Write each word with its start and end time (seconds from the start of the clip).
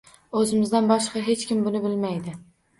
O’zimizdan 0.39 0.89
boshqa 0.93 1.23
hech 1.29 1.45
kim 1.53 1.63
buni 1.69 1.85
bilmaydi. 1.87 2.39